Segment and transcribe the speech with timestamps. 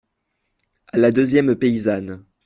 [0.87, 2.25] A la deuxième paysanne.